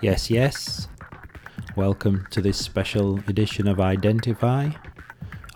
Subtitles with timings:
[0.00, 0.86] Yes, yes.
[1.74, 4.70] Welcome to this special edition of Identify.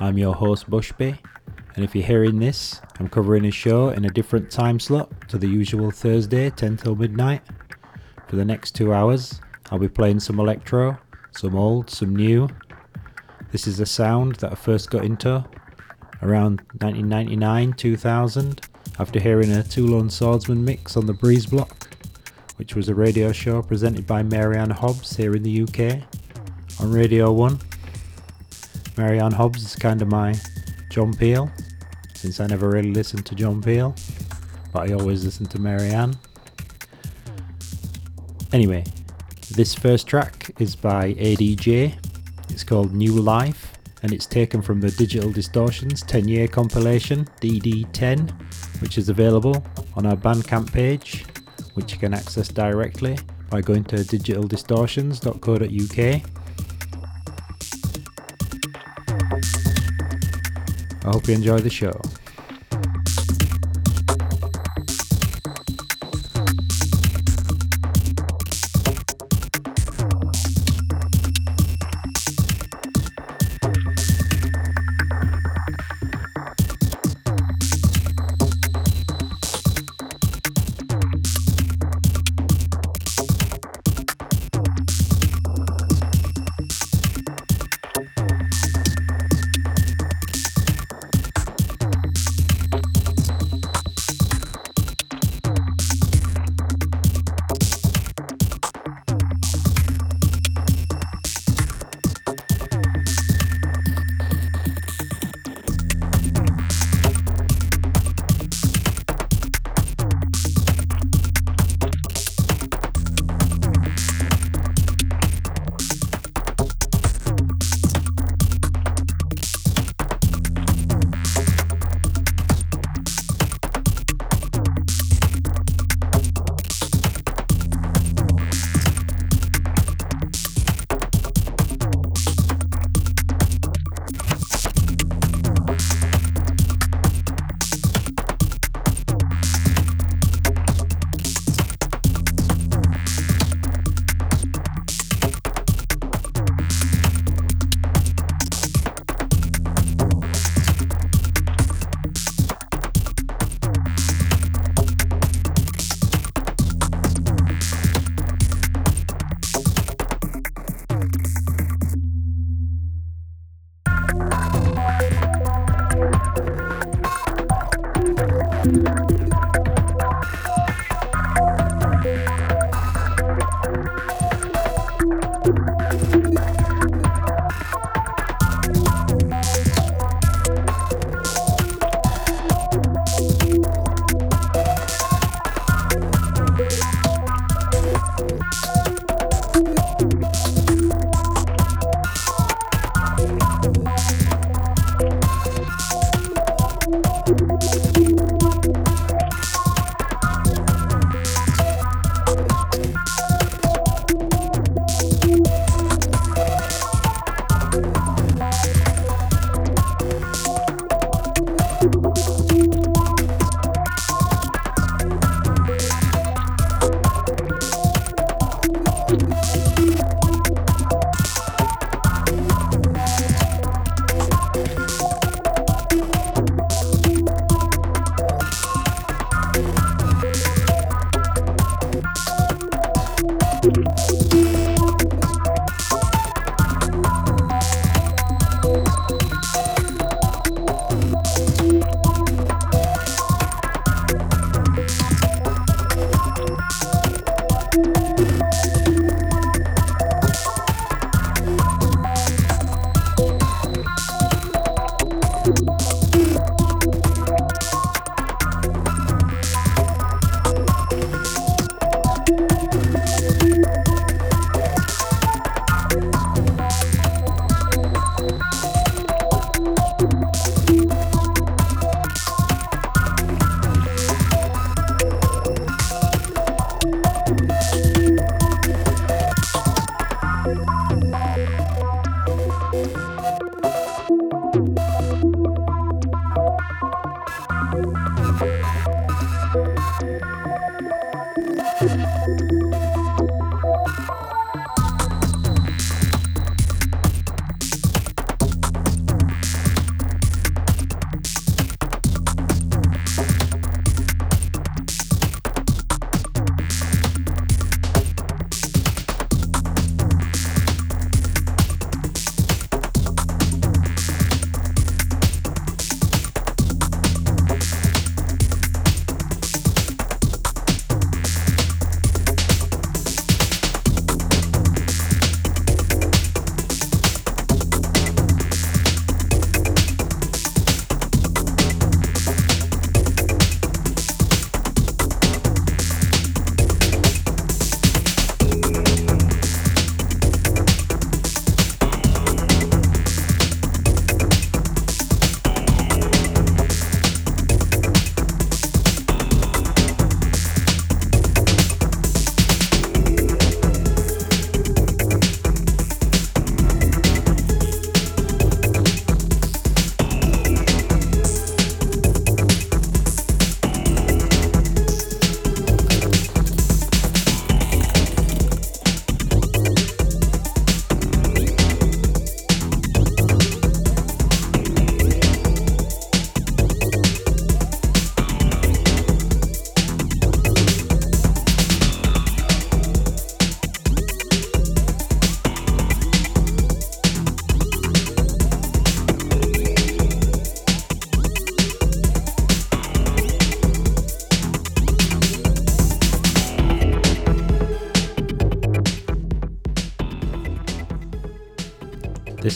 [0.00, 1.16] I'm your host Bushby,
[1.76, 5.38] and if you're hearing this, I'm covering a show in a different time slot to
[5.38, 7.42] the usual Thursday, 10 till midnight.
[8.26, 9.40] For the next two hours,
[9.70, 10.98] I'll be playing some electro,
[11.30, 12.48] some old, some new.
[13.52, 15.44] This is a sound that I first got into
[16.20, 18.60] around 1999 2000
[18.98, 21.71] after hearing a Two Lone Swordsmen mix on the Breeze Block,
[22.56, 26.02] which was a radio show presented by Mary Anne Hobbs here in the UK
[26.80, 27.58] on Radio 1.
[28.96, 30.34] Mary Anne Hobbs is kind of my
[30.90, 31.50] John Peel,
[32.14, 33.94] since I never really listened to John Peel,
[34.72, 36.16] but I always listen to Mary Anne.
[38.52, 38.84] Anyway,
[39.50, 41.94] this first track is by ADJ.
[42.50, 43.72] It's called New Life
[44.02, 48.30] and it's taken from the Digital Distortions 10 year compilation DD10,
[48.80, 49.64] which is available
[49.94, 51.24] on our Bandcamp page,
[51.74, 53.18] which you can access directly
[53.50, 56.22] by going to digitaldistortions.co.uk.
[61.04, 62.00] I hope you enjoy the show.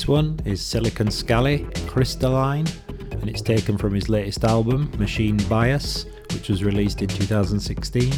[0.07, 2.67] One is Silicon Scally Crystalline,
[3.11, 8.13] and it's taken from his latest album, Machine Bias, which was released in 2016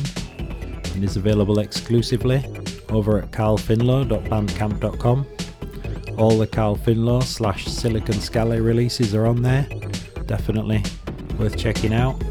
[0.95, 2.45] and is available exclusively
[2.91, 5.27] over at carlfinlow.bandcamp.com.
[6.19, 9.67] All the Carl Finlow slash Silicon Scally releases are on there.
[10.27, 10.83] Definitely
[11.39, 12.23] worth checking out.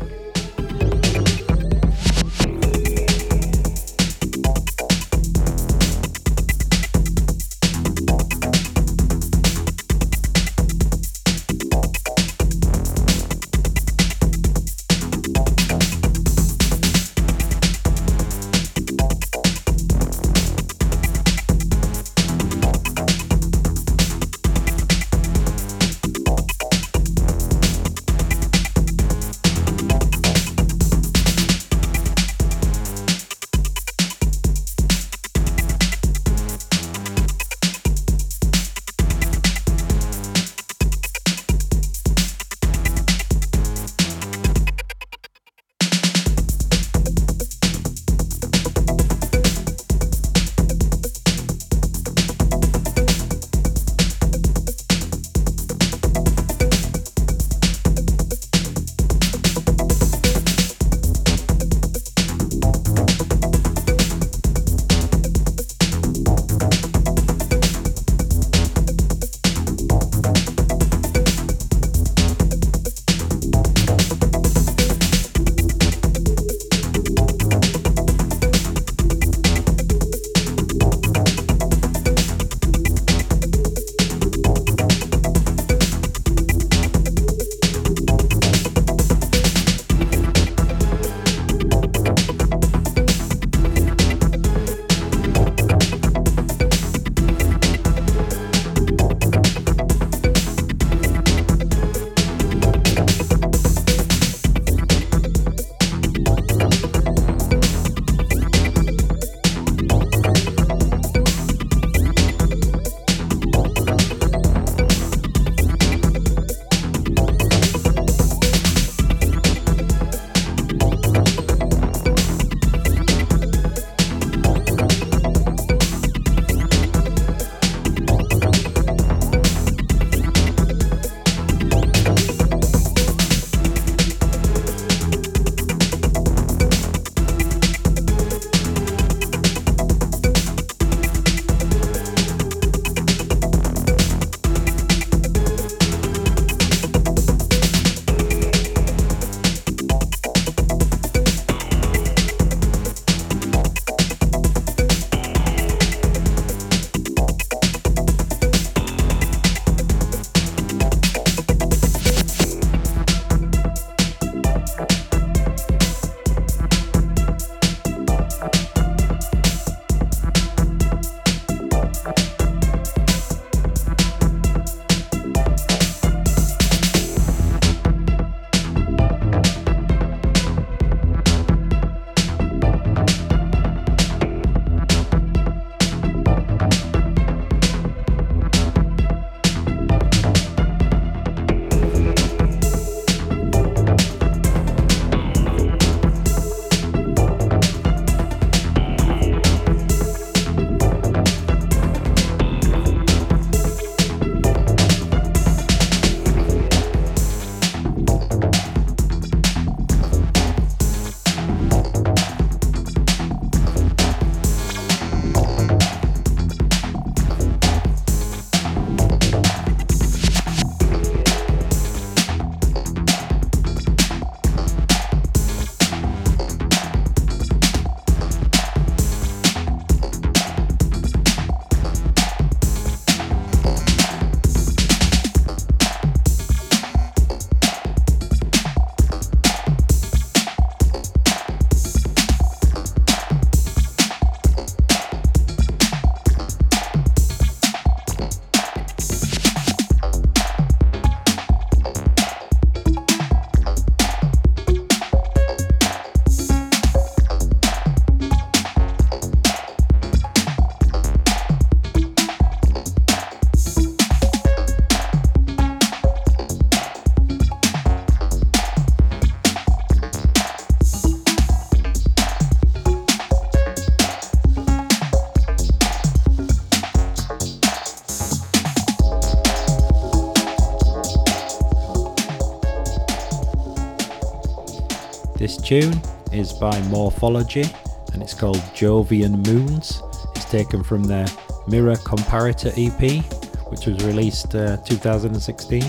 [285.67, 287.65] Tune is by Morphology
[288.13, 290.01] and it's called Jovian Moons.
[290.33, 291.27] It's taken from their
[291.67, 293.25] Mirror Comparator EP,
[293.69, 295.83] which was released uh, 2016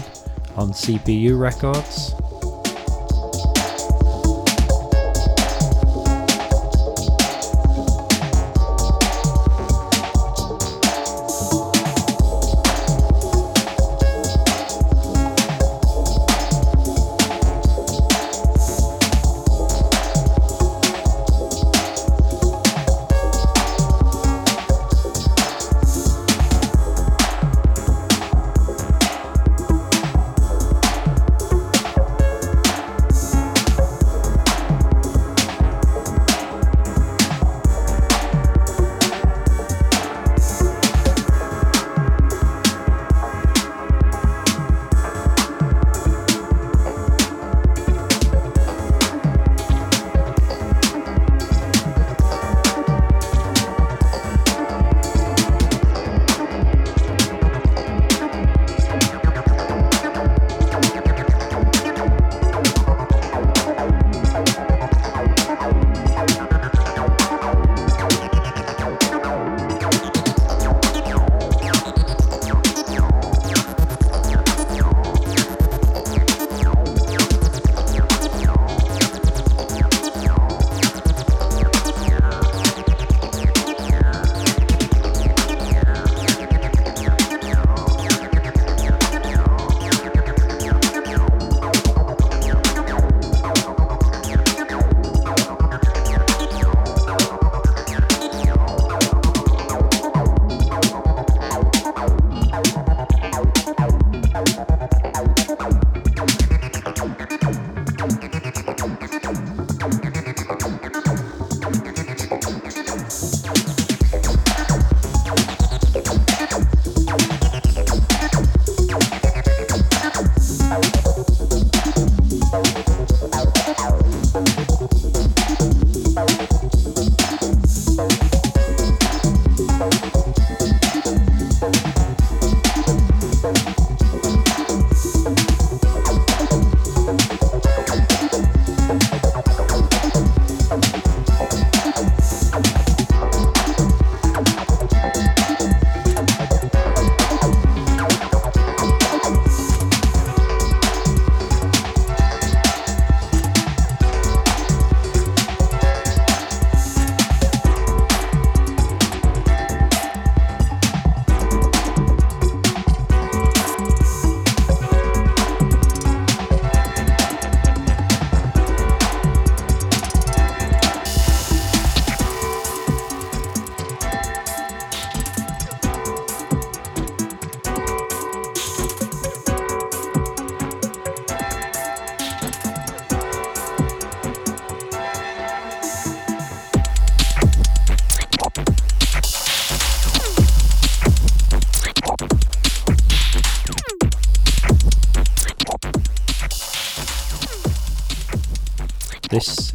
[0.57, 2.13] on CPU Records.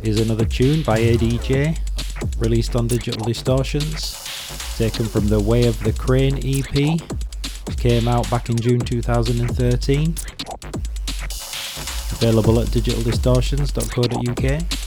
[0.03, 1.79] Is another tune by ADJ,
[2.39, 4.13] released on Digital Distortions,
[4.77, 6.99] taken from the Way of the Crane EP,
[7.65, 10.13] which came out back in June 2013.
[12.11, 14.82] Available at digitaldistortions.co.uk.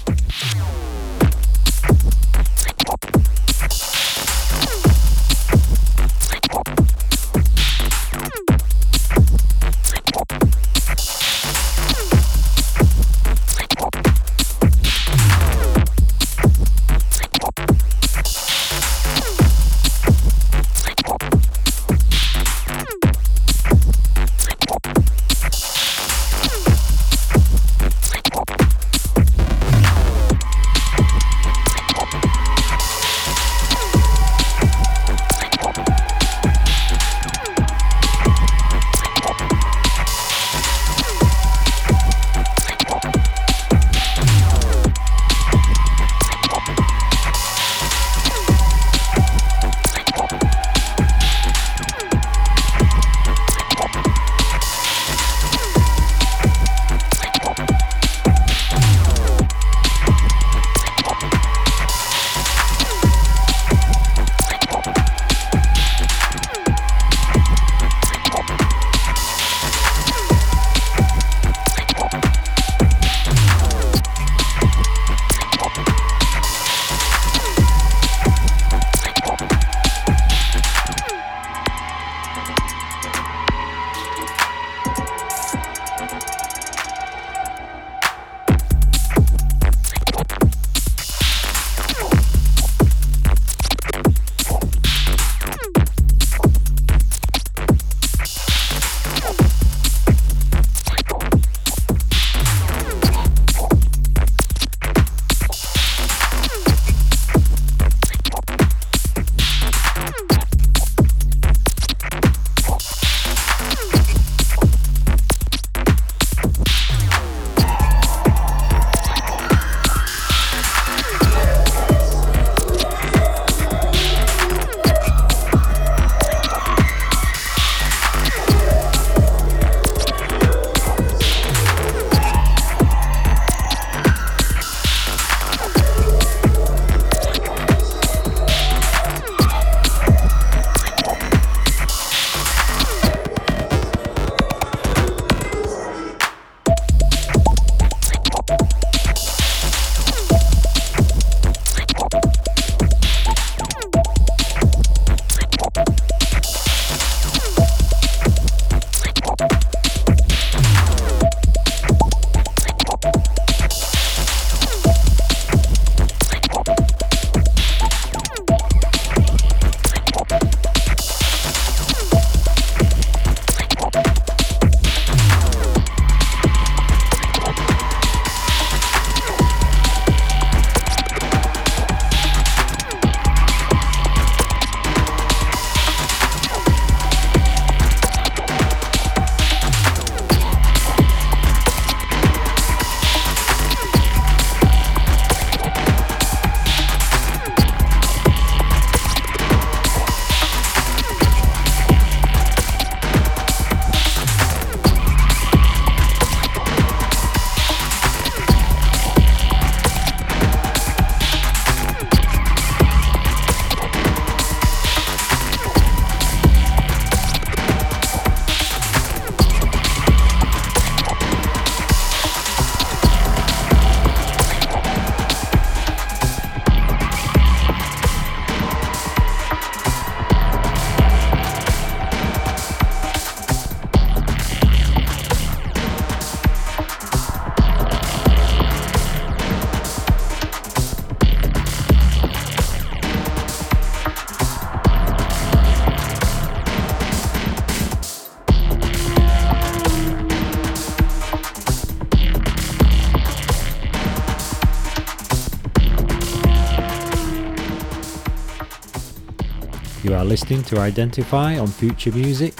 [260.49, 262.55] listening to Identify on Future Music.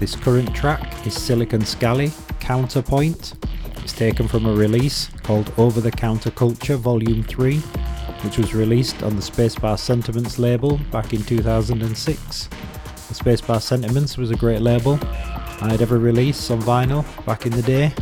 [0.00, 3.34] This current track is Silicon Scally Counterpoint.
[3.76, 7.58] It's taken from a release called Over the Counterculture Volume 3,
[8.24, 12.48] which was released on the Spacebar Sentiments label back in 2006.
[12.48, 14.98] The Spacebar Sentiments was a great label.
[15.60, 17.94] I had ever released on vinyl back in the day,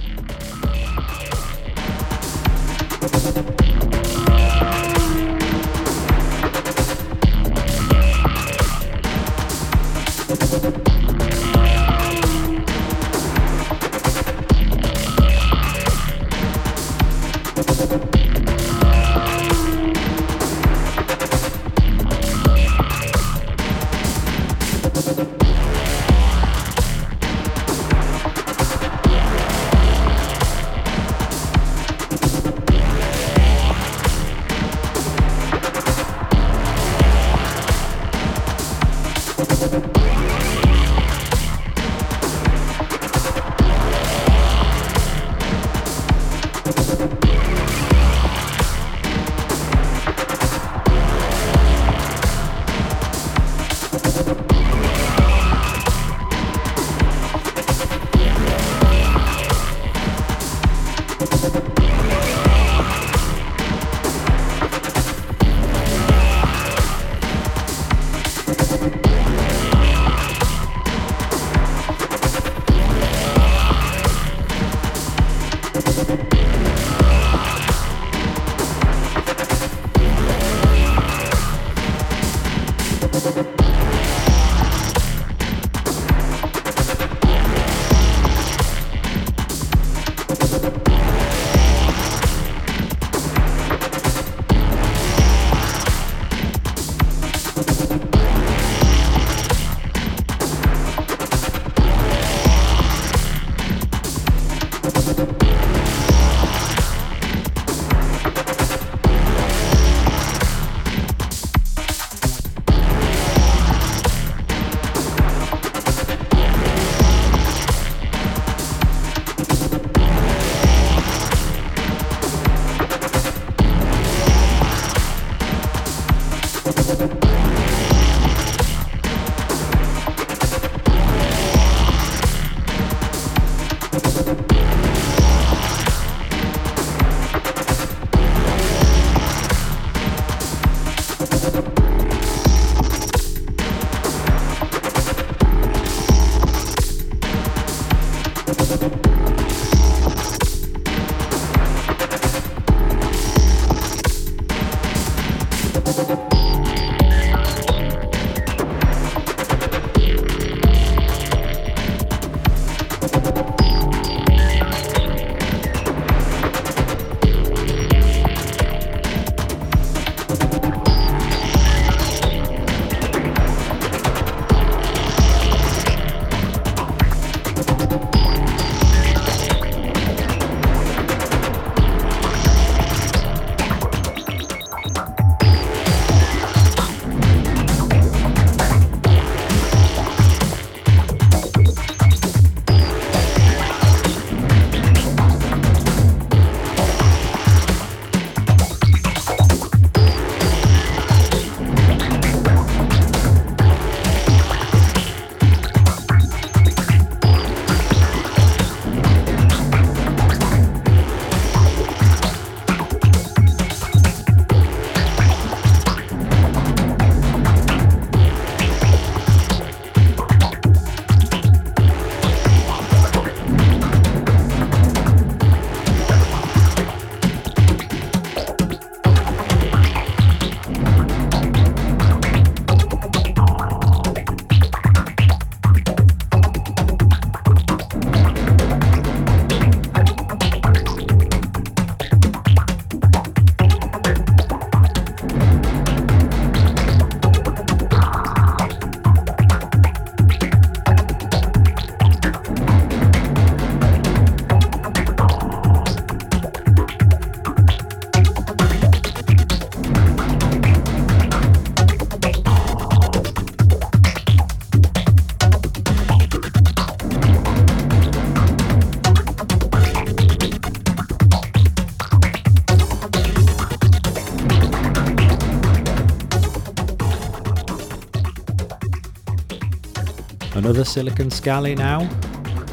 [280.84, 282.08] Silicon Scally now.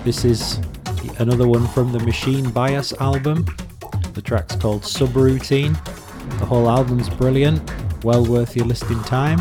[0.04, 0.60] This is
[1.20, 3.46] another one from the Machine Bias album.
[4.14, 5.74] The track's called Subroutine.
[6.40, 7.62] The whole album's brilliant,
[8.04, 9.40] well worth your listening time.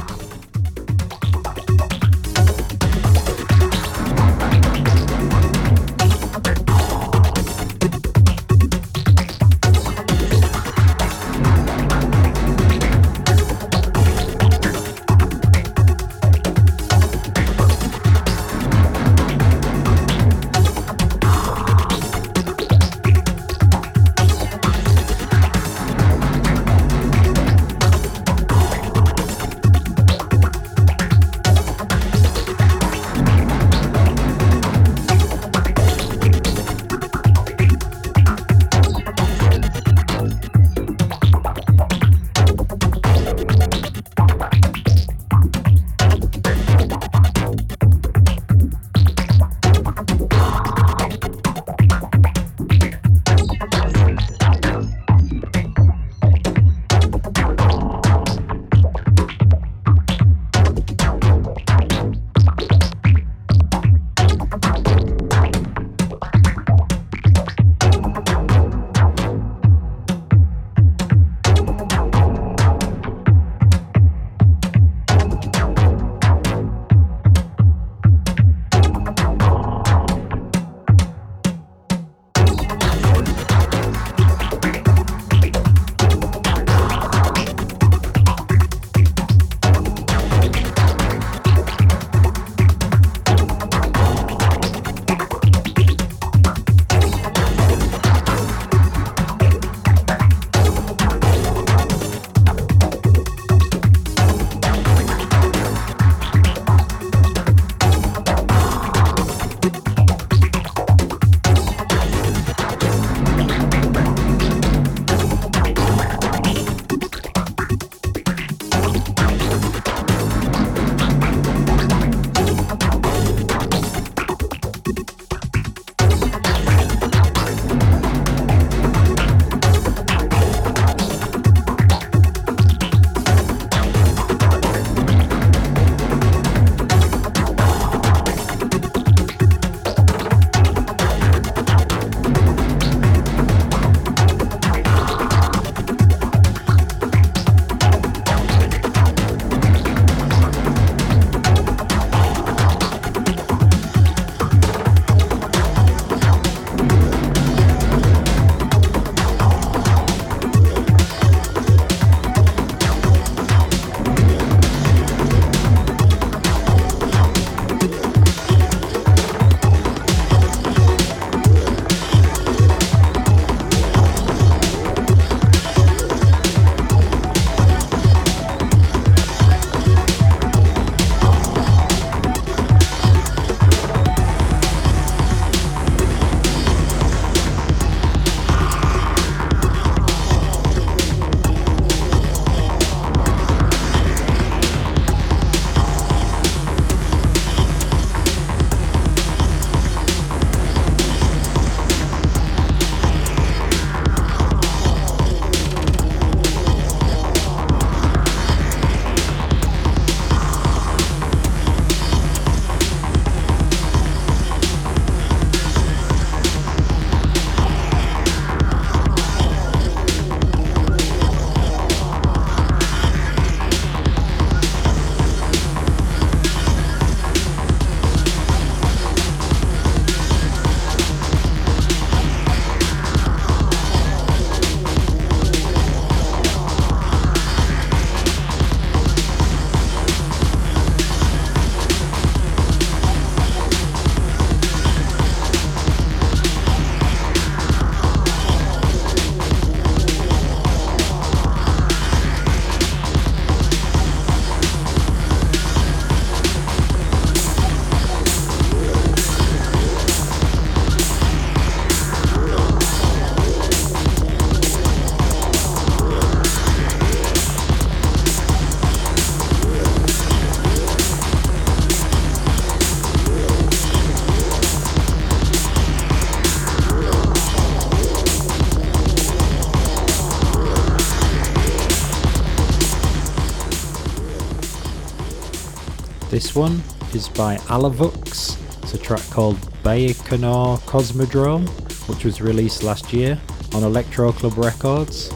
[286.29, 286.83] This one
[287.15, 288.57] is by Alavux.
[288.83, 291.69] It's a track called Baikonur Cosmodrome,
[292.09, 293.41] which was released last year
[293.73, 295.31] on Electro Club Records.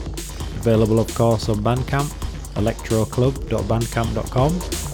[0.59, 2.09] Available, of course, on Bandcamp,
[2.55, 4.90] electroclub.bandcamp.com.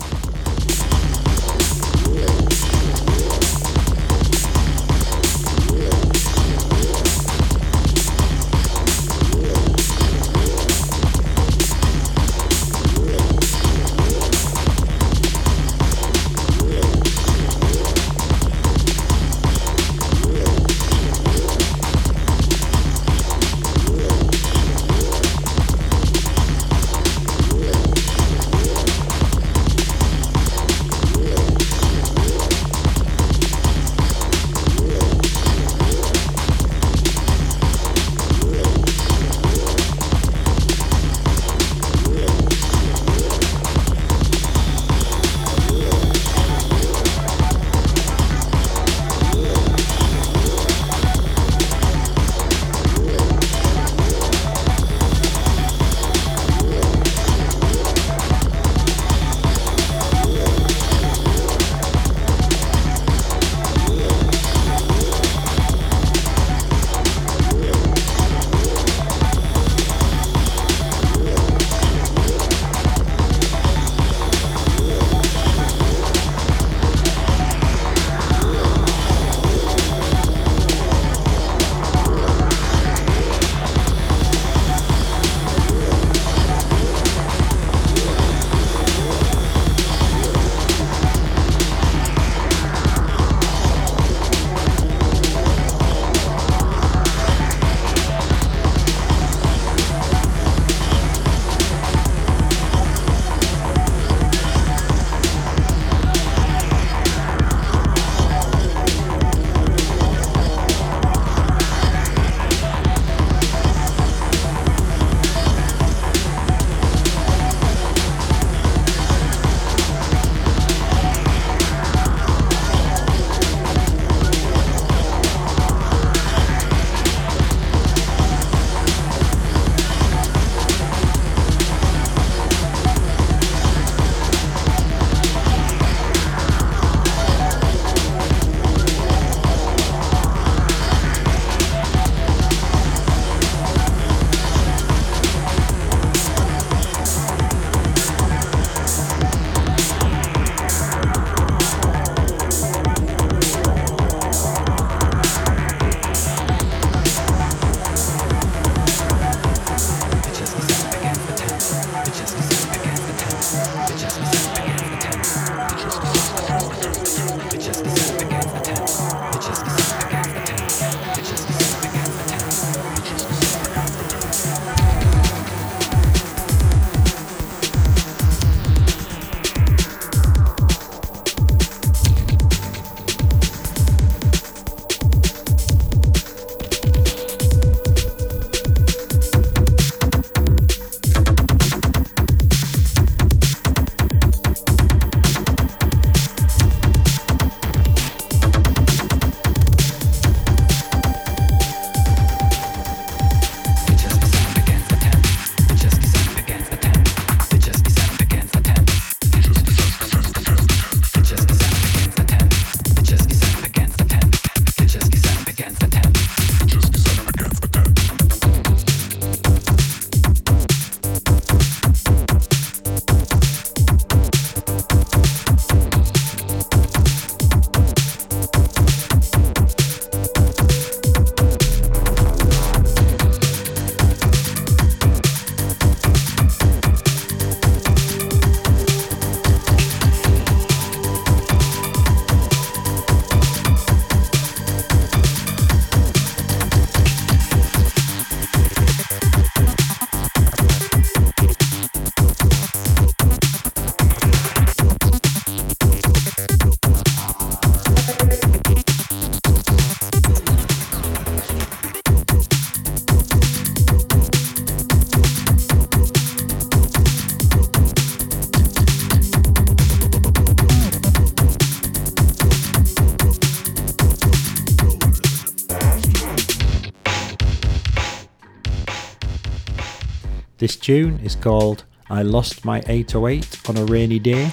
[280.67, 284.51] This tune is called I Lost My 808 on a Rainy Day.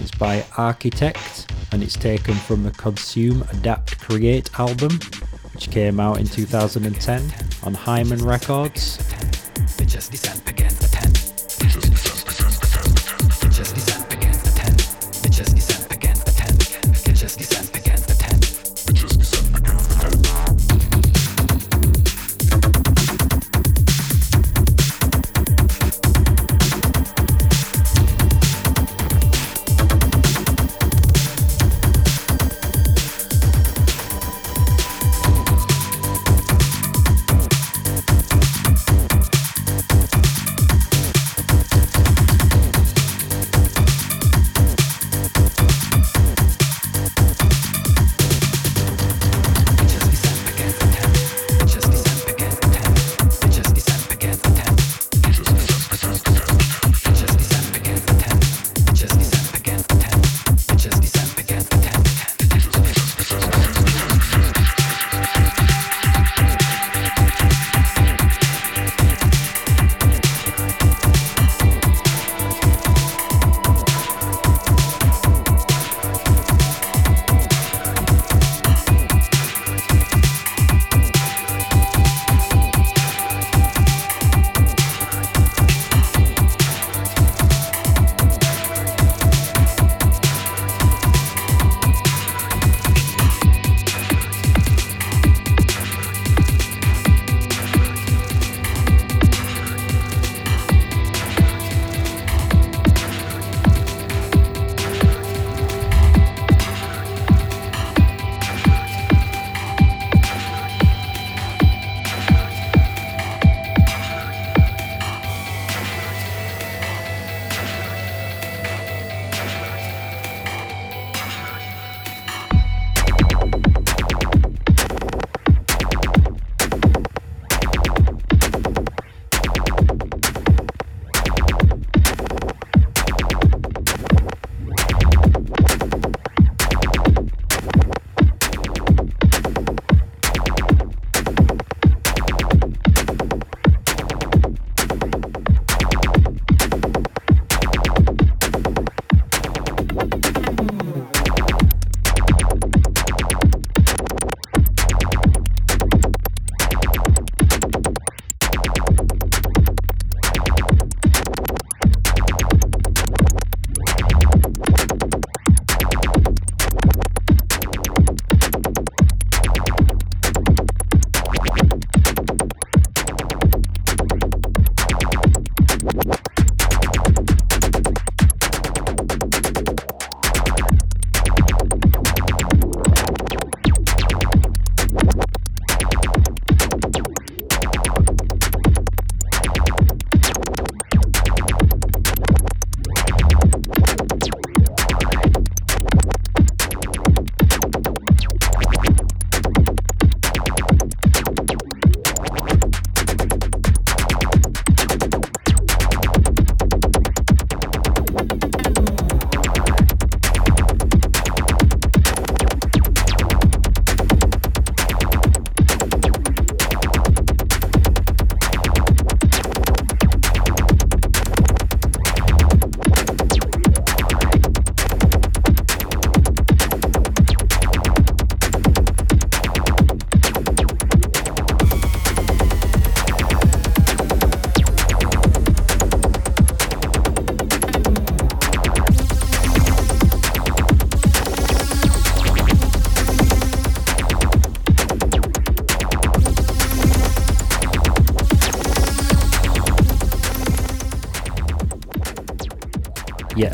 [0.00, 5.00] It's by Architect and it's taken from the Consume, Adapt, Create album,
[5.52, 7.32] which came out in 2010
[7.64, 9.05] on Hymen Records.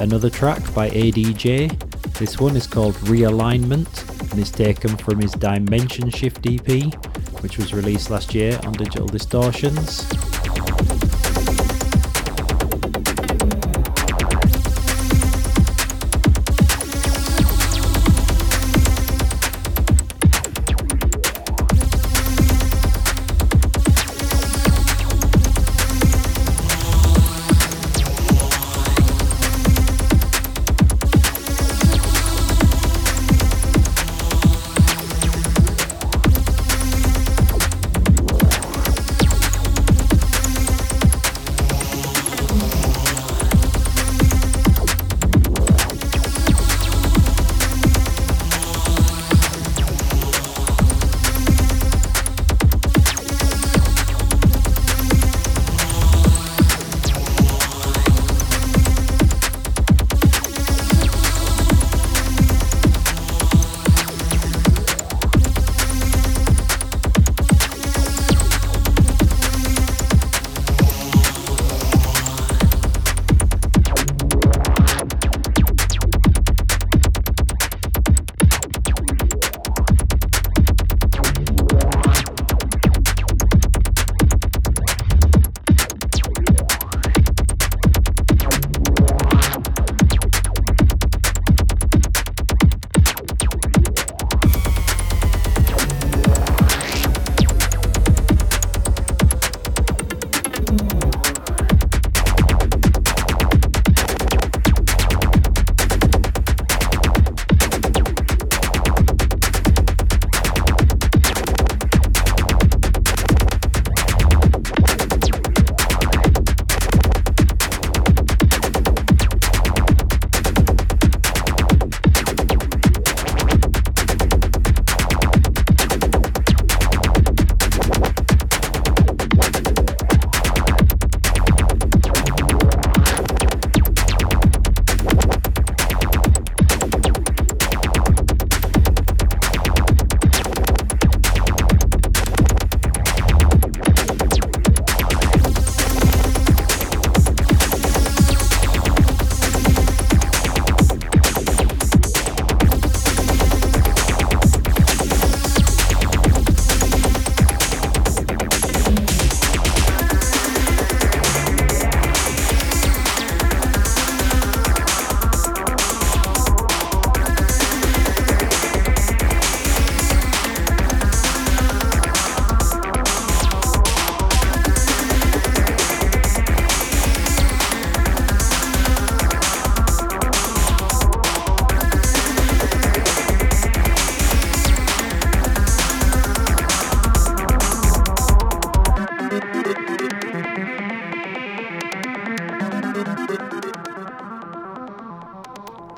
[0.03, 2.18] Another track by ADJ.
[2.18, 6.92] This one is called Realignment and is taken from his Dimension Shift EP,
[7.40, 10.21] which was released last year on Digital Distortions.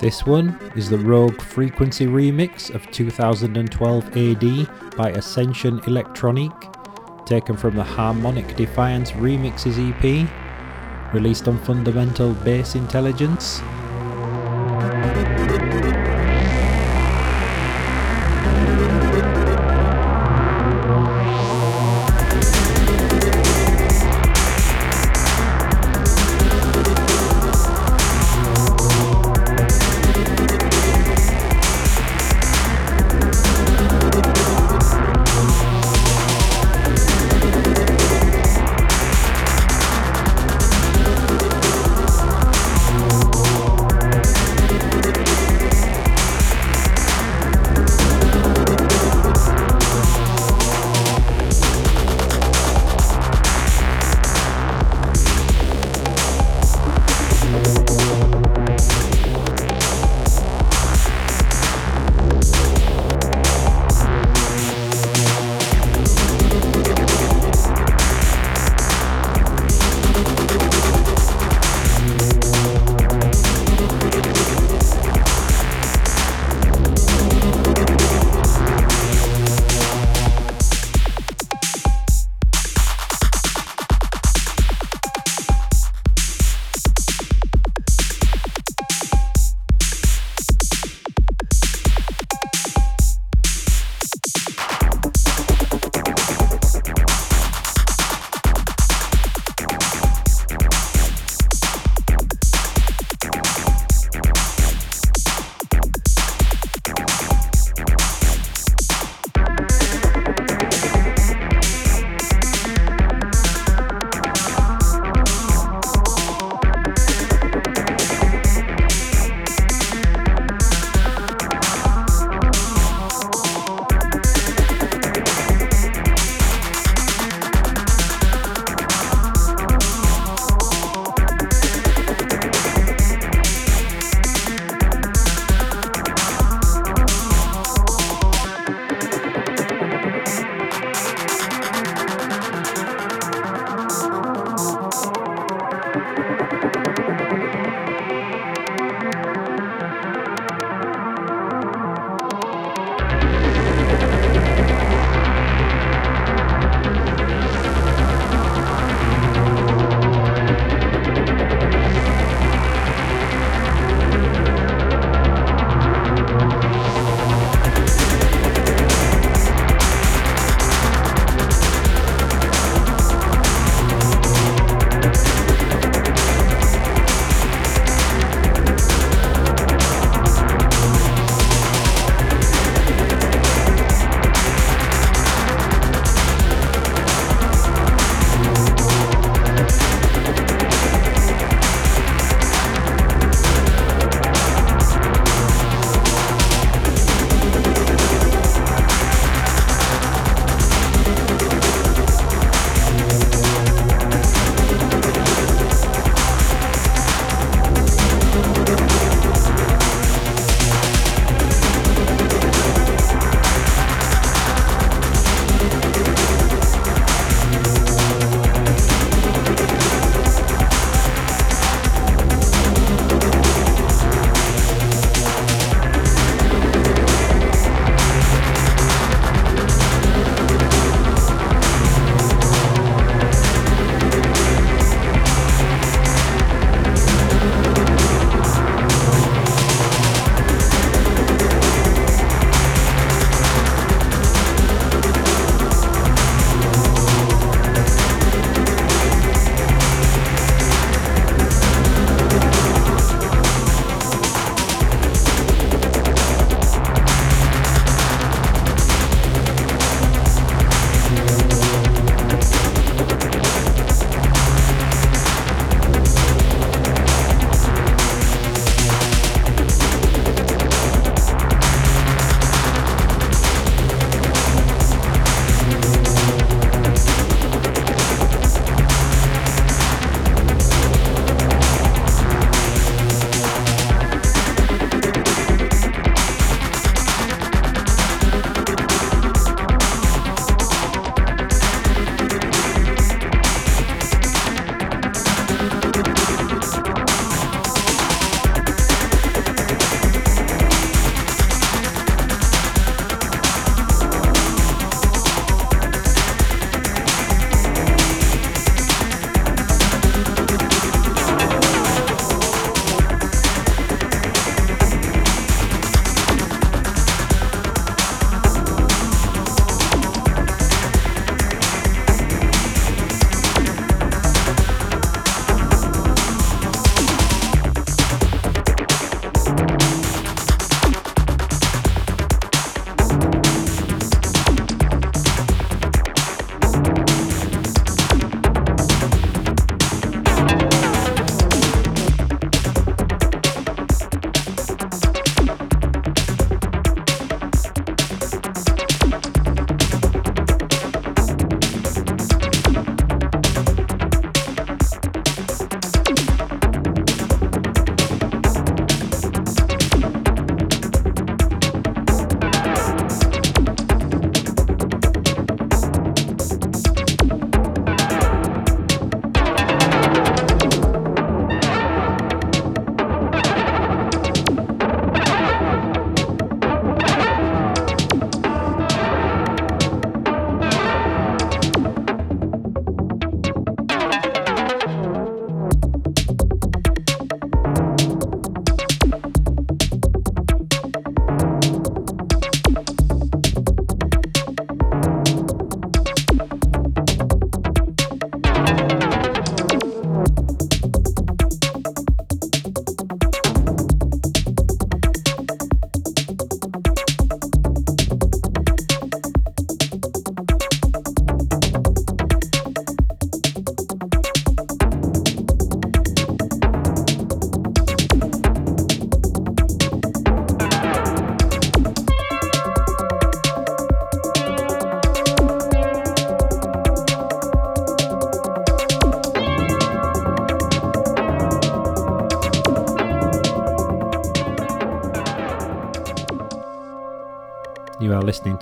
[0.05, 6.52] This one is the Rogue Frequency remix of 2012 AD by Ascension Electronique,
[7.24, 10.28] taken from the Harmonic Defiance Remixes EP,
[11.14, 13.62] released on Fundamental Bass Intelligence.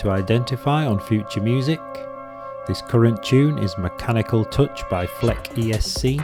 [0.02, 1.80] To Identify on Future Music.
[2.66, 6.20] This current tune is Mechanical Touch by Fleck ESC.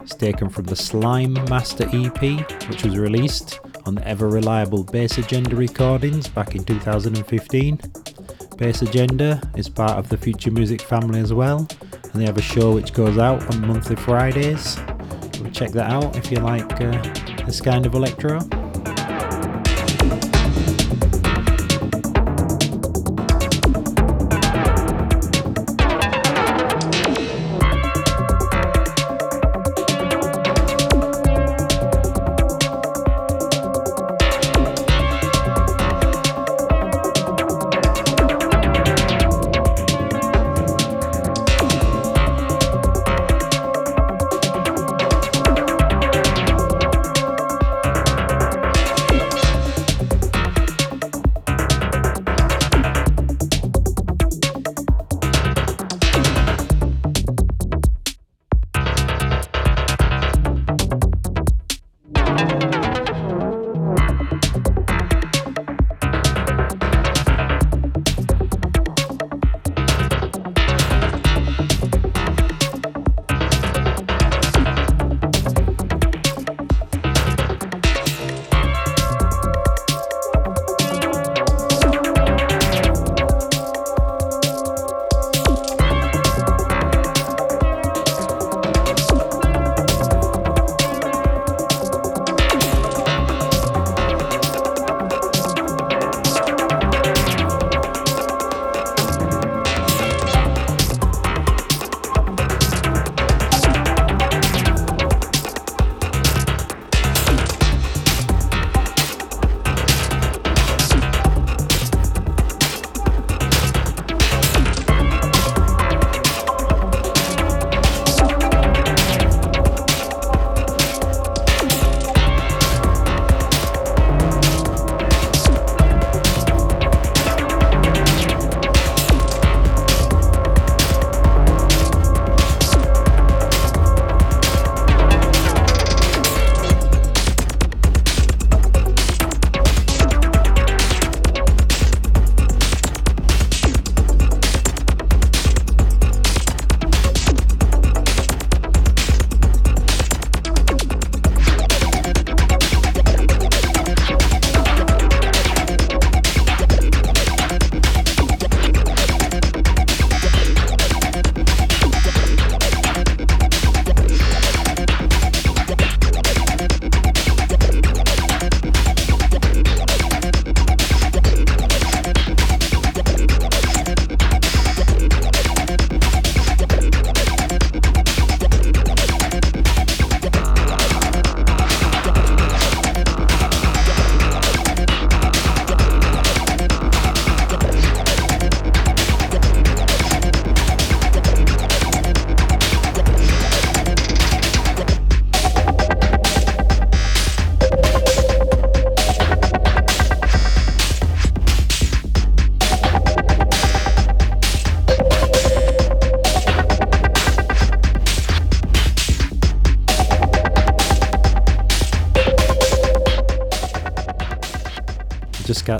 [0.00, 2.20] It's taken from the Slime Master EP,
[2.68, 7.80] which was released on the ever reliable Bass Agenda recordings back in 2015.
[8.58, 11.66] Bass Agenda is part of the Future Music family as well,
[12.04, 14.76] and they have a show which goes out on monthly Fridays.
[15.52, 16.92] check that out if you like uh,
[17.44, 18.38] this kind of electro.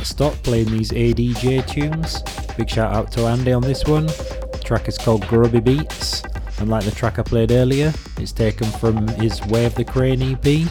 [0.07, 2.23] Stop playing these ADJ tunes.
[2.57, 4.07] Big shout out to Andy on this one.
[4.07, 6.23] The track is called Grubby Beats,
[6.59, 10.23] and like the track I played earlier, it's taken from his Way of the Crane
[10.23, 10.69] EP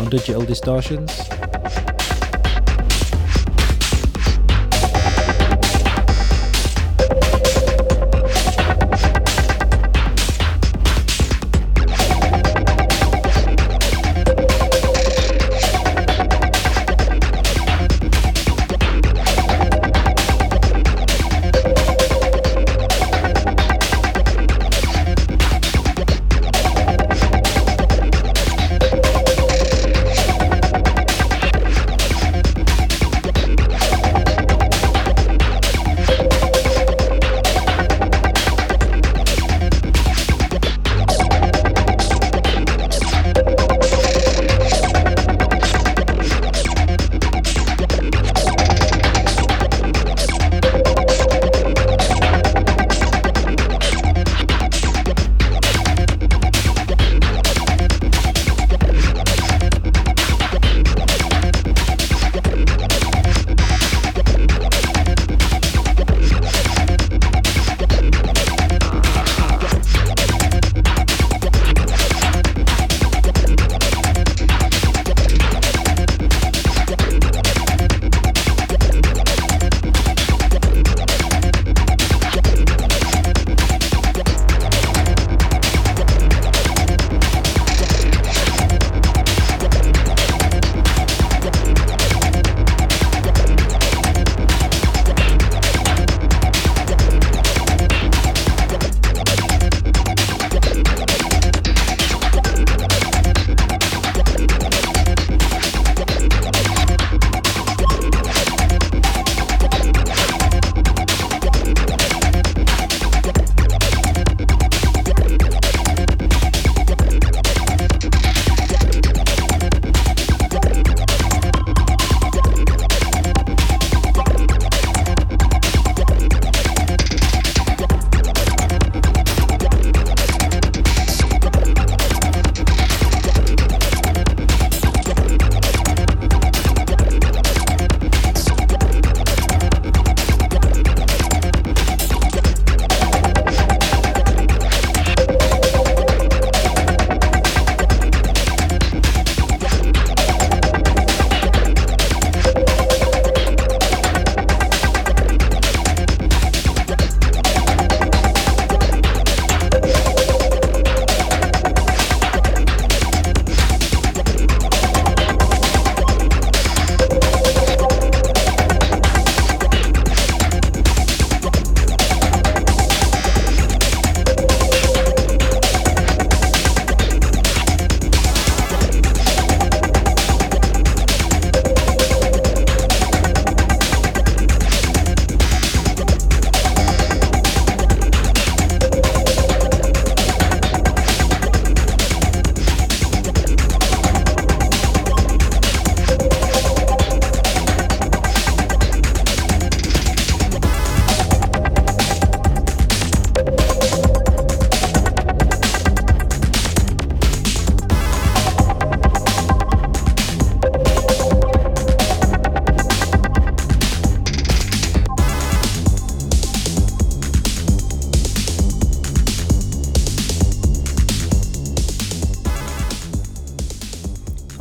[0.00, 1.37] on Digital Distortions.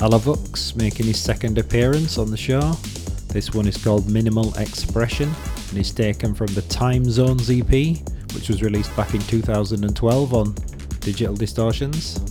[0.08, 2.72] Alavux making his second appearance on the show.
[3.28, 5.30] This one is called Minimal Expression
[5.70, 7.98] and is taken from the Time Zones EP,
[8.34, 10.56] which was released back in 2012 on
[11.02, 12.27] Digital Distortions.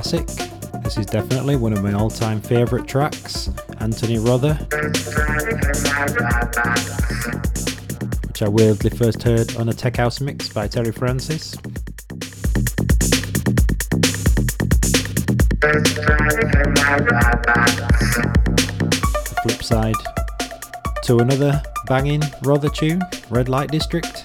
[0.00, 0.26] Classic.
[0.82, 4.54] This is definitely one of my all time favourite tracks, Anthony Rother,
[8.26, 11.50] which I weirdly first heard on a Tech House mix by Terry Francis.
[19.20, 19.96] The flip side
[21.02, 24.19] to another banging Rother tune, Red Light District.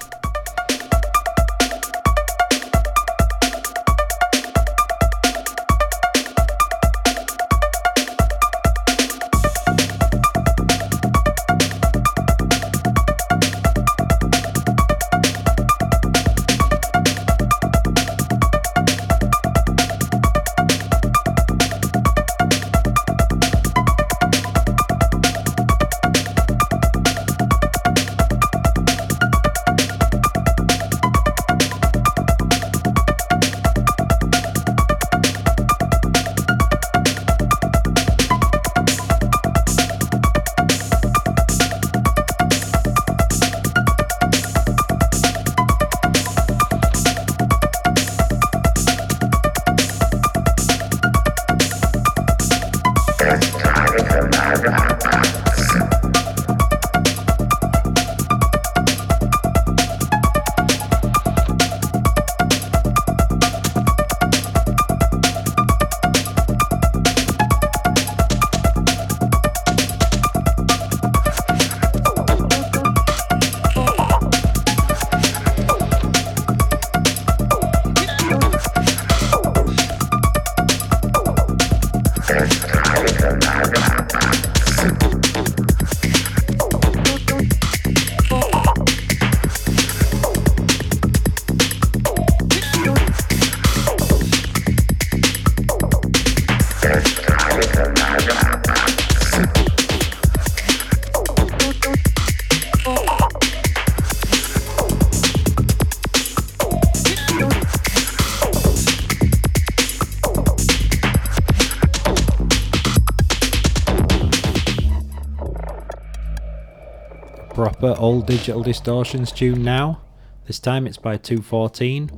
[117.85, 120.01] Proper old digital distortions tune now.
[120.45, 122.09] This time it's by 214,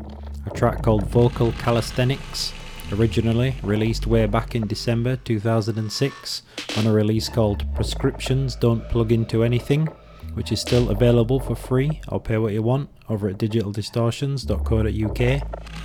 [0.46, 2.54] a track called Vocal Calisthenics,
[2.94, 6.42] originally released way back in December 2006
[6.78, 9.88] on a release called Prescriptions Don't Plug Into Anything,
[10.34, 15.77] which is still available for free or pay what you want over at digitaldistortions.co.uk.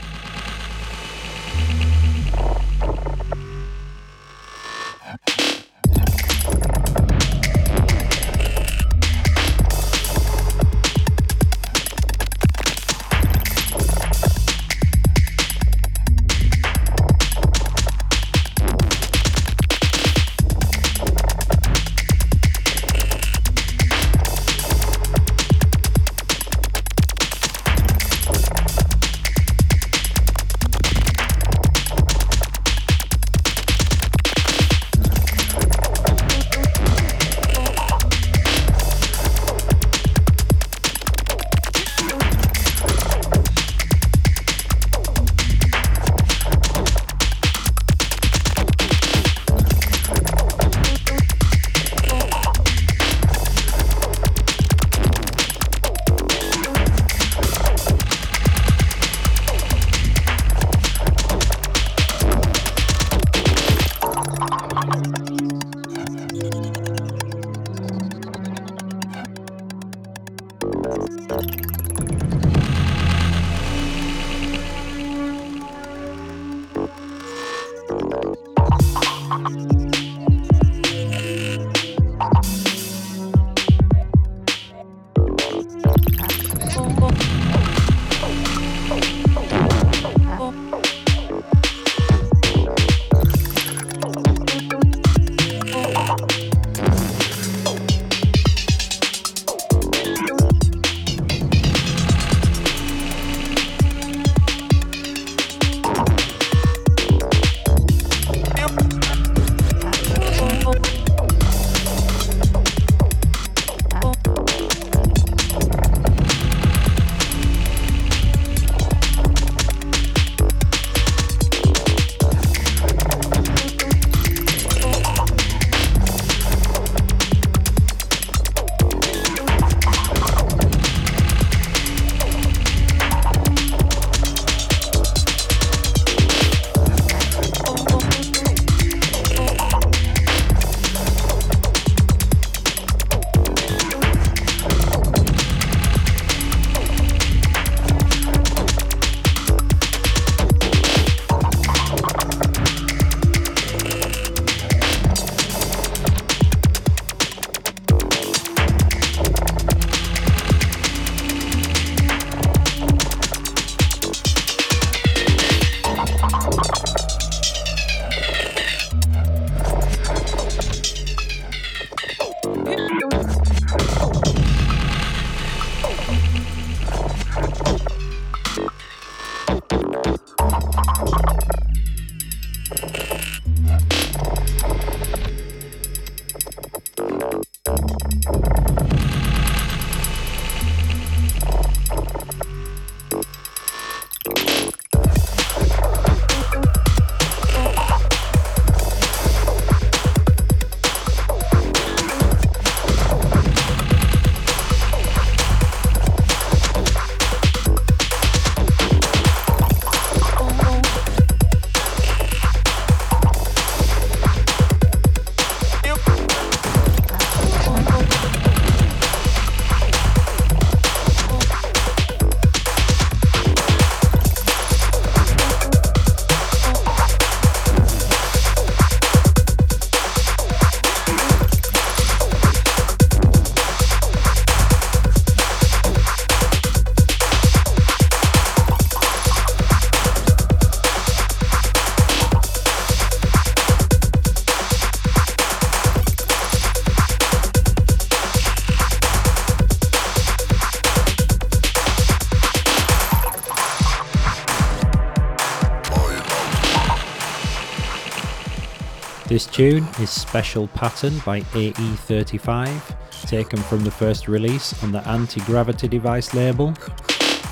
[259.32, 265.40] This tune is Special Pattern by AE35, taken from the first release on the Anti
[265.46, 266.74] Gravity Device label.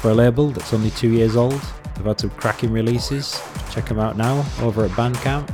[0.02, 1.58] For a label that's only two years old,
[1.96, 3.40] they've had some cracking releases.
[3.70, 5.48] Check them out now over at Bandcamp.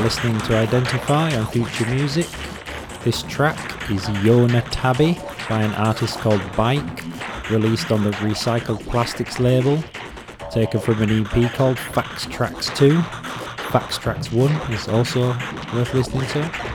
[0.00, 2.26] Listening to Identify on Future Music.
[3.04, 3.58] This track
[3.90, 7.02] is Yona Tabby by an artist called Bike,
[7.50, 9.82] released on the Recycled Plastics label,
[10.50, 13.02] taken from an EP called Fax Tracks 2.
[13.70, 15.28] Fax Tracks 1 is also
[15.74, 16.72] worth listening to.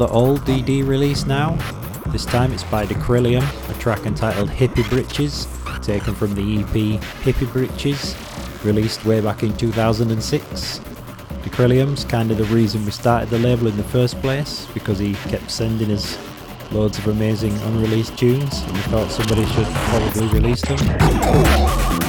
[0.00, 1.56] Another old DD release now.
[2.12, 5.48] This time it's by Decrylium, a track entitled Hippie Britches,
[5.82, 8.14] taken from the EP Hippie Britches,
[8.64, 10.78] released way back in 2006.
[11.42, 15.14] Decrylium's kind of the reason we started the label in the first place, because he
[15.14, 16.16] kept sending us
[16.70, 22.07] loads of amazing unreleased tunes, and we thought somebody should probably release them.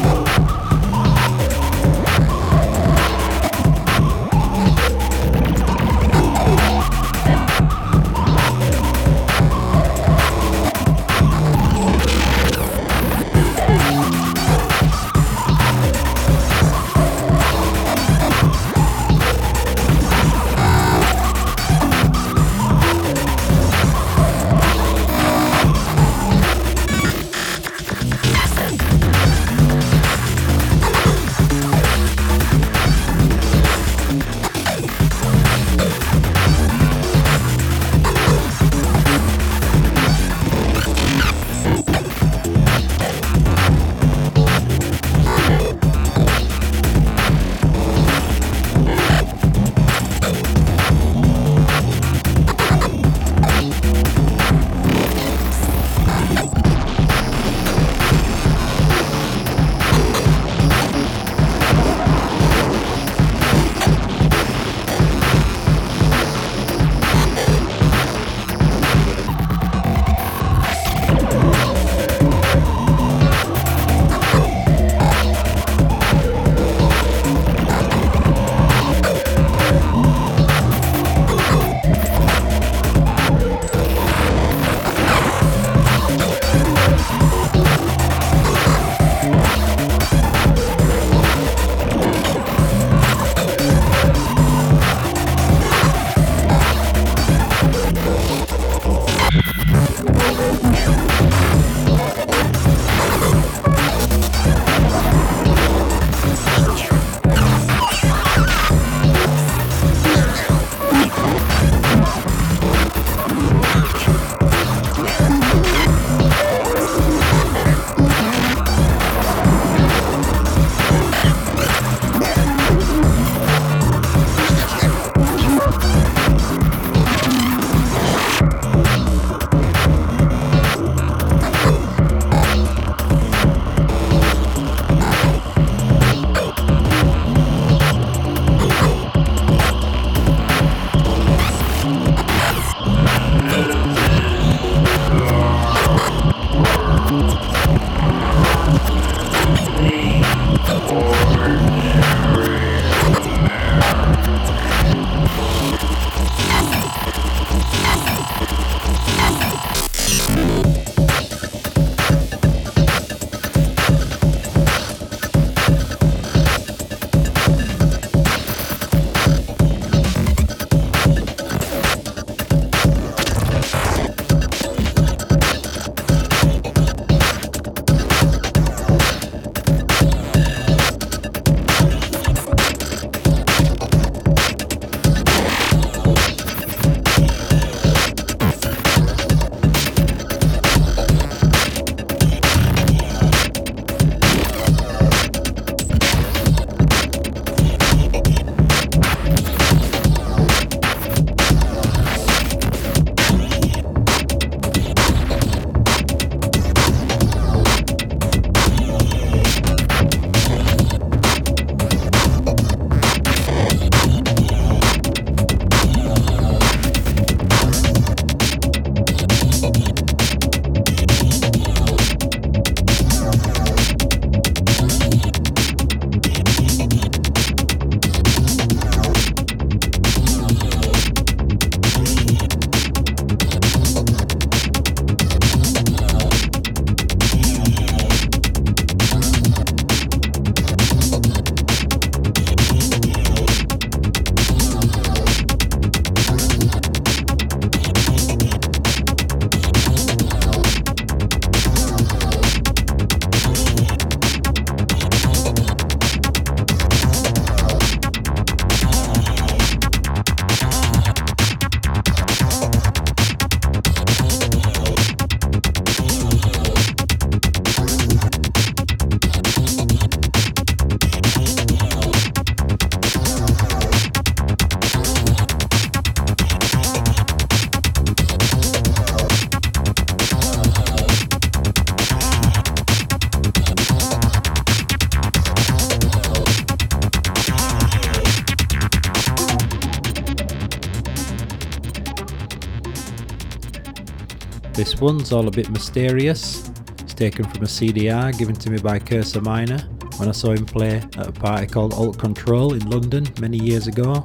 [295.00, 296.70] This one's all a bit mysterious.
[297.00, 299.78] It's taken from a CDR given to me by Cursor Miner
[300.18, 303.88] when I saw him play at a party called Alt Control in London many years
[303.88, 304.22] ago.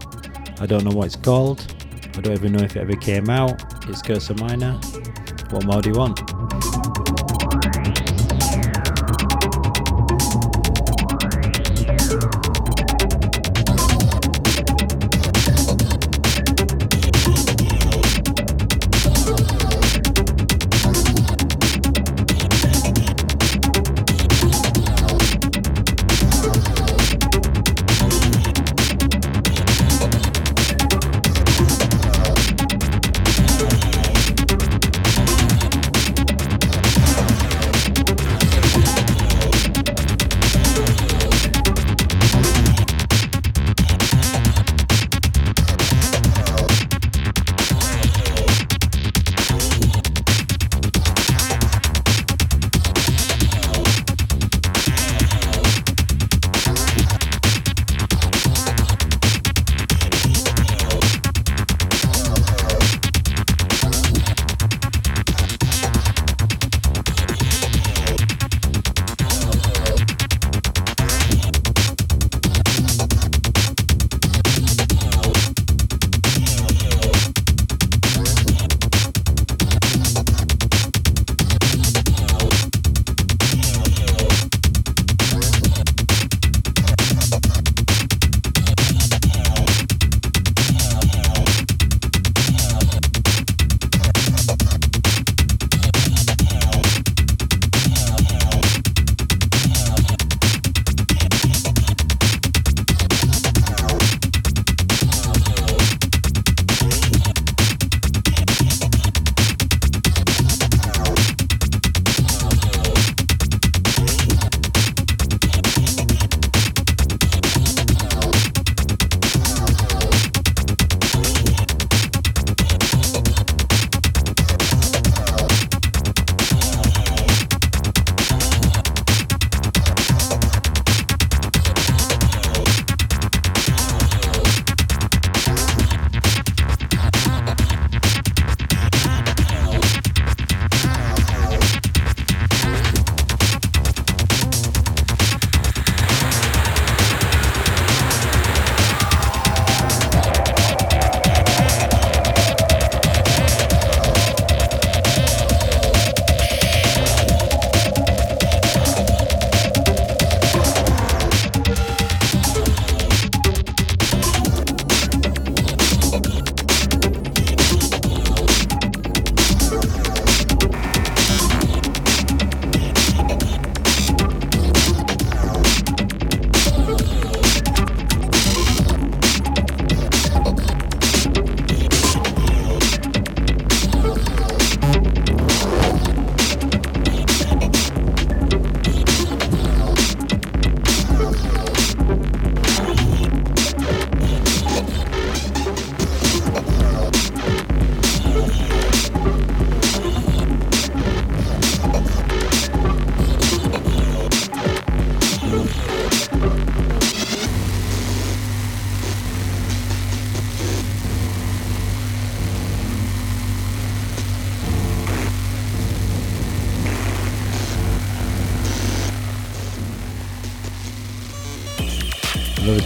[0.59, 1.64] I don't know what it's called.
[2.16, 3.88] I don't even know if it ever came out.
[3.88, 4.72] It's Cursor Miner.
[5.51, 6.23] What more do you want?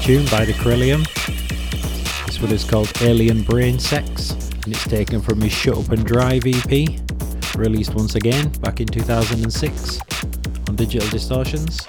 [0.08, 1.04] Tune by the Corellium.
[2.24, 6.02] This one is called Alien Brain Sex and it's taken from his Shut Up and
[6.02, 6.88] Drive EP,
[7.54, 10.00] released once again back in 2006
[10.66, 11.86] on Digital Distortions.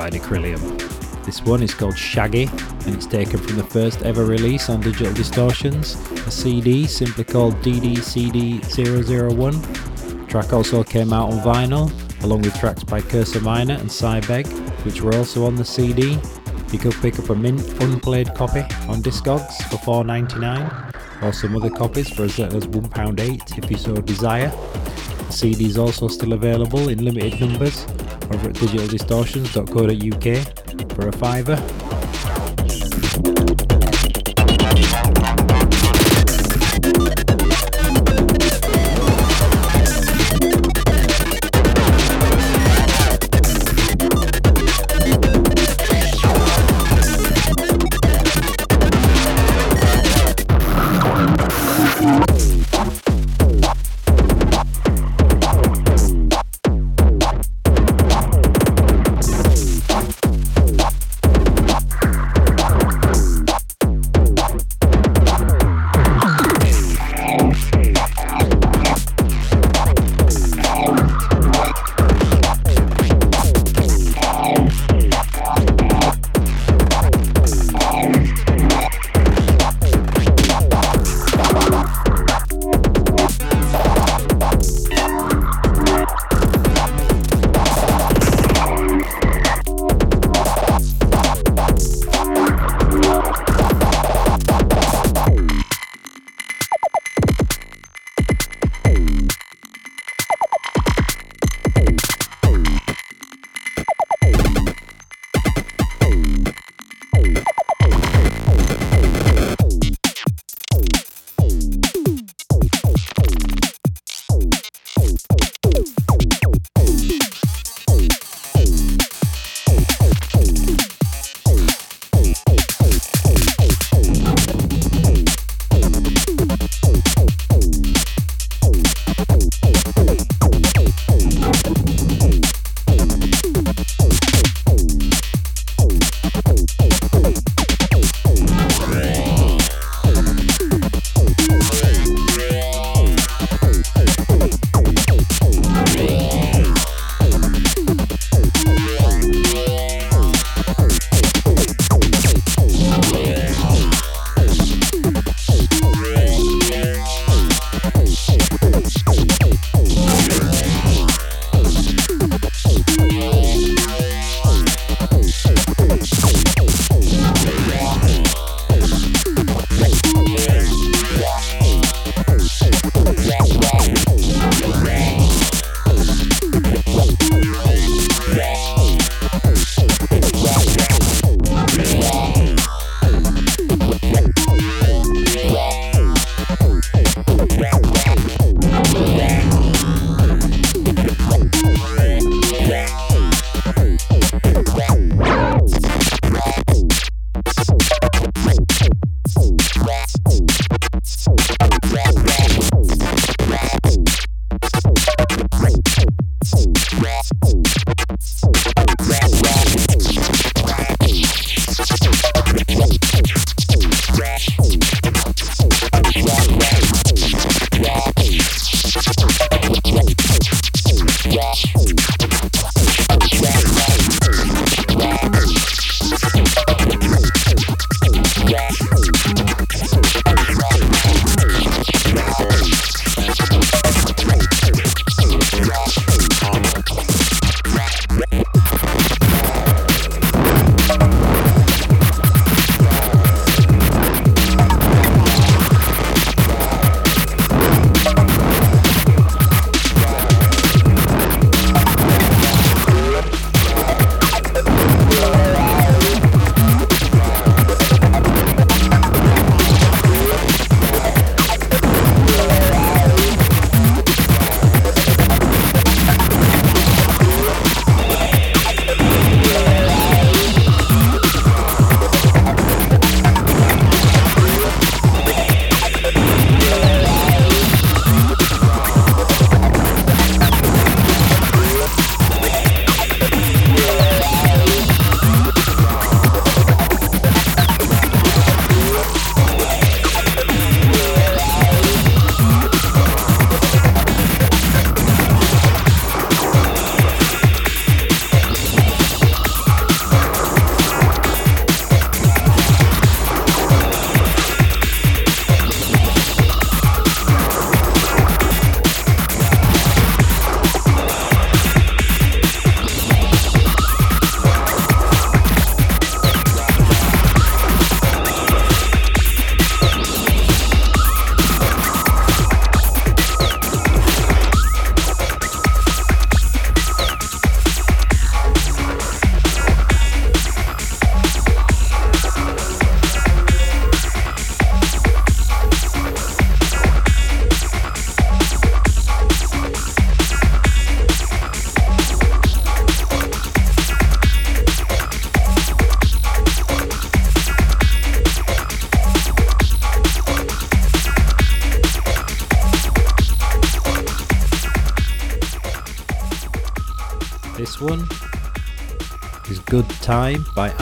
[0.00, 0.08] By.
[0.08, 2.48] This one is called Shaggy
[2.86, 5.96] and it's taken from the first ever release on Digital Distortions,
[6.26, 10.20] a CD simply called DDCD001.
[10.20, 11.92] The track also came out on vinyl
[12.24, 14.46] along with tracks by Cursor Miner and Cybeg,
[14.86, 16.18] which were also on the CD.
[16.72, 21.68] You could pick up a mint unplayed copy on Discogs for $4.99 or some other
[21.68, 24.50] copies for as little as £1.8 if you so desire.
[25.26, 27.84] The CD is also still available in limited numbers
[28.30, 31.56] over at digitaldistortions.co.uk for a fiver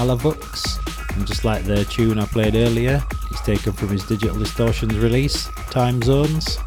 [0.09, 1.17] Time by Alavux.
[1.17, 5.49] And just like the tune I played earlier, it's taken from his Digital Distortions release,
[5.71, 6.59] Time Zones.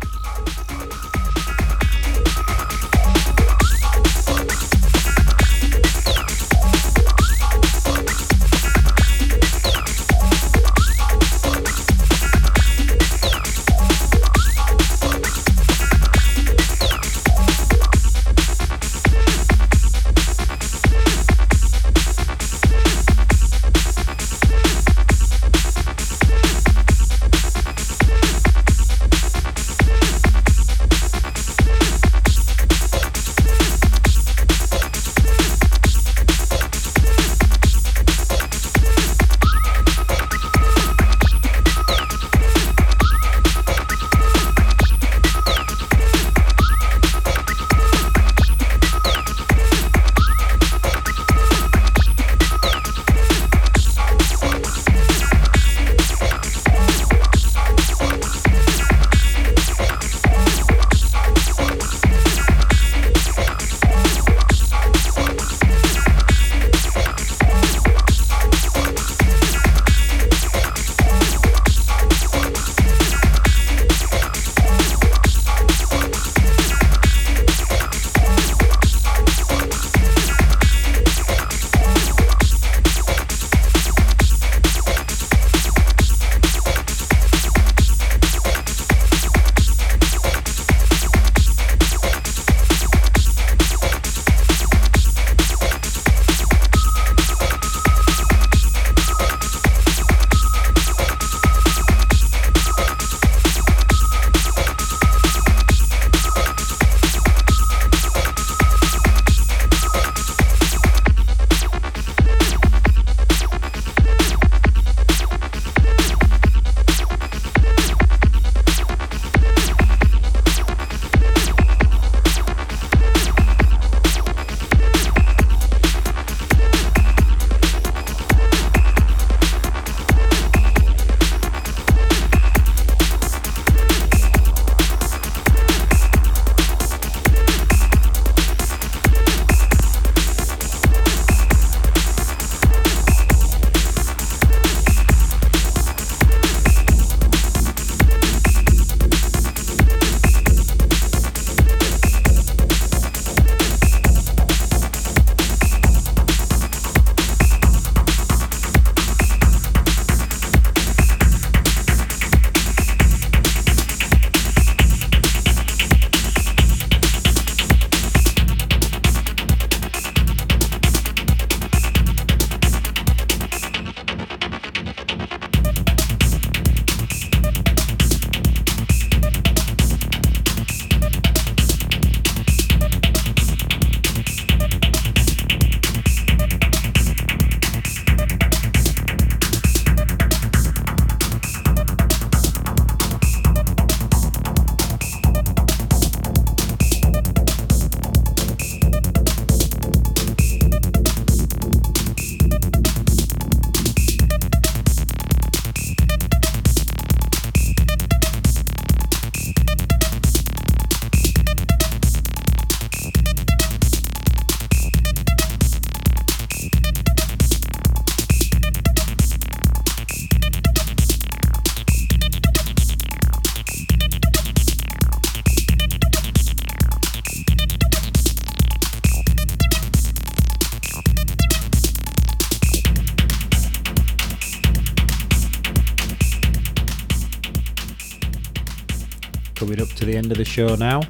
[240.21, 241.01] End of the show now.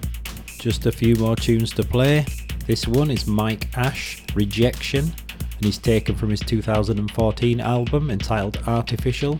[0.57, 2.25] Just a few more tunes to play.
[2.65, 9.37] This one is Mike Ash, Rejection, and he's taken from his 2014 album entitled Artificial,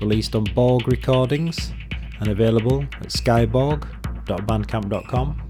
[0.00, 1.72] released on Borg Recordings
[2.20, 5.43] and available at skyborg.bandcamp.com.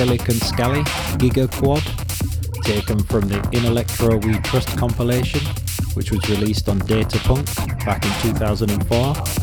[0.00, 0.82] Silicon Scally
[1.18, 1.82] Giga Quad,
[2.64, 5.42] taken from the In Electro We Trust compilation,
[5.92, 7.44] which was released on Datapunk
[7.84, 9.39] back in 2004.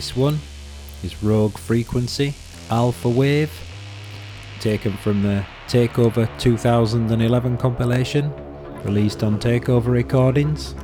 [0.00, 0.38] This one
[1.02, 2.32] is Rogue Frequency
[2.70, 3.52] Alpha Wave,
[4.58, 8.32] taken from the Takeover 2011 compilation,
[8.82, 10.74] released on Takeover Recordings.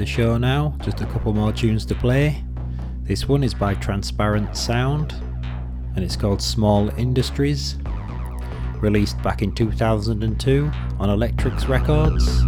[0.00, 0.74] The show now.
[0.80, 2.42] Just a couple more tunes to play.
[3.02, 5.12] This one is by Transparent Sound
[5.94, 7.76] and it's called Small Industries,
[8.76, 12.40] released back in 2002 on Electrix Records.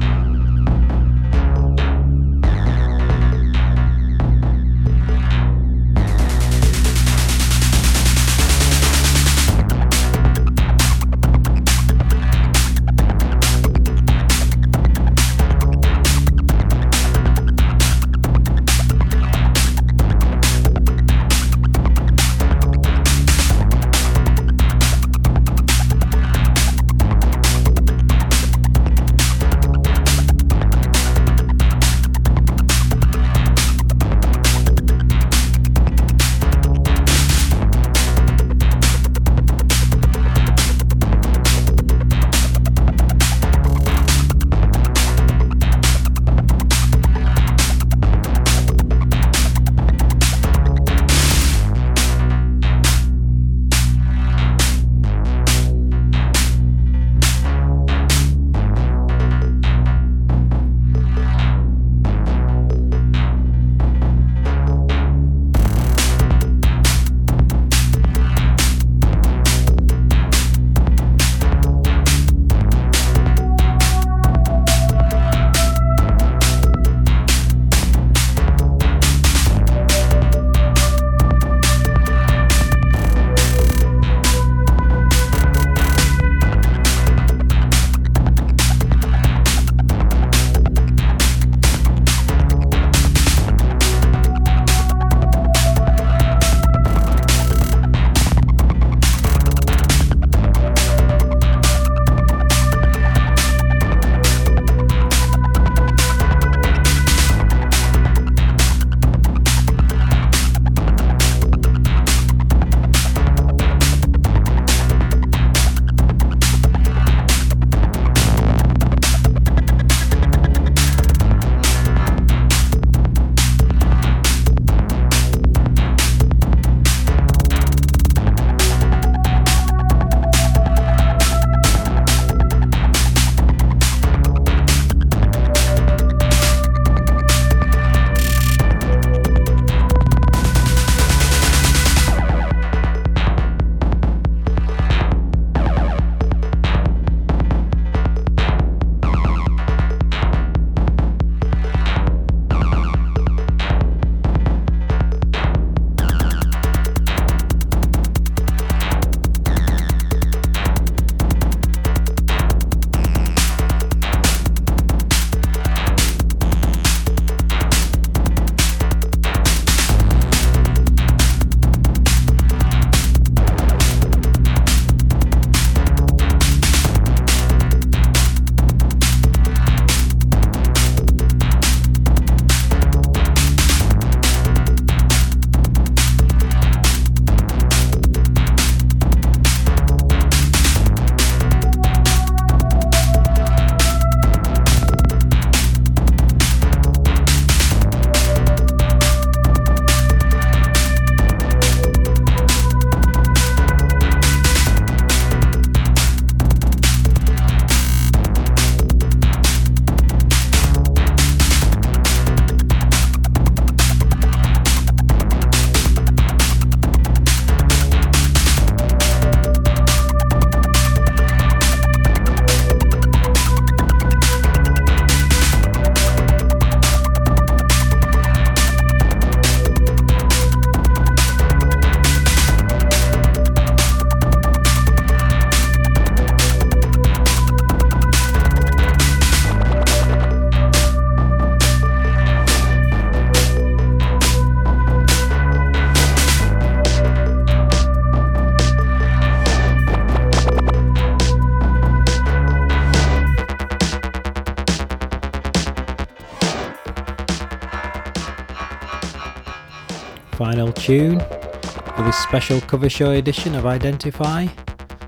[260.83, 264.49] Tune for this special cover show edition of Identify.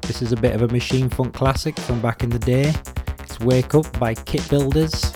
[0.03, 2.73] This is a bit of a machine funk classic from back in the day.
[3.19, 5.13] It's Wake Up by Kit Builders.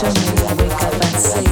[0.00, 1.49] to me, I wake up and say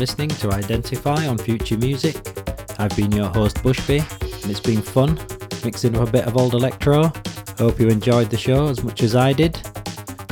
[0.00, 2.16] listening to Identify on Future Music.
[2.78, 4.00] I've been your host Bushby,
[4.42, 5.20] and it's been fun
[5.62, 7.12] mixing up a bit of old electro.
[7.58, 9.52] Hope you enjoyed the show as much as I did.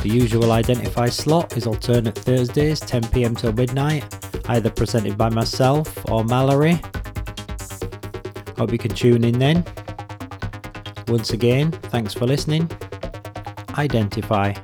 [0.01, 4.05] The usual Identify slot is alternate Thursdays, 10pm till midnight,
[4.49, 6.81] either presented by myself or Mallory.
[8.57, 9.63] Hope you can tune in then.
[11.07, 12.67] Once again, thanks for listening.
[13.77, 14.55] Identify.